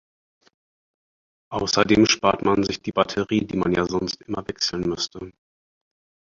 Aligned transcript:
Außerdem 1.51 2.07
spart 2.07 2.43
man 2.43 2.63
sich 2.63 2.81
die 2.81 2.91
Batterie, 2.91 3.45
die 3.45 3.55
man 3.55 3.71
ja 3.71 3.85
sonst 3.85 4.23
immer 4.23 4.43
wechseln 4.47 4.89
müsste. 4.89 5.31